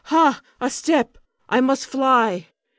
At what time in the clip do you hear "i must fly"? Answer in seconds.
1.47-2.47